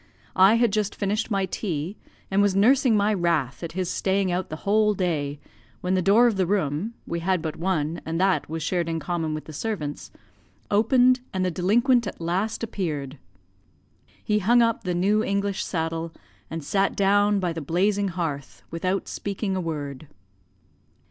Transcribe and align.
I 0.35 0.55
had 0.55 0.73
just 0.73 0.95
finished 0.95 1.29
my 1.29 1.45
tea, 1.45 1.95
and 2.31 2.41
was 2.41 2.55
nursing 2.55 2.97
my 2.97 3.13
wrath 3.13 3.61
at 3.61 3.73
his 3.73 3.87
staying 3.87 4.31
out 4.31 4.49
the 4.49 4.55
whole 4.65 4.95
day, 4.95 5.39
when 5.81 5.93
the 5.93 6.01
door 6.01 6.25
of 6.25 6.37
the 6.37 6.47
room 6.47 6.95
(we 7.05 7.19
had 7.19 7.39
but 7.39 7.55
one, 7.55 8.01
and 8.03 8.19
that 8.19 8.49
was 8.49 8.63
shared 8.63 8.89
in 8.89 8.99
common 8.99 9.35
with 9.35 9.45
the 9.45 9.53
servants) 9.53 10.09
opened, 10.71 11.19
and 11.31 11.45
the 11.45 11.51
delinquent 11.51 12.07
at 12.07 12.19
last 12.19 12.63
appeared. 12.63 13.19
He 14.23 14.39
hung 14.39 14.63
up 14.63 14.85
the 14.85 14.95
new 14.95 15.23
English 15.23 15.63
saddle, 15.63 16.11
and 16.49 16.63
sat 16.63 16.95
down 16.95 17.39
by 17.39 17.53
the 17.53 17.61
blazing 17.61 18.07
hearth 18.07 18.63
without 18.71 19.07
speaking 19.07 19.55
a 19.55 19.61
word. 19.61 20.07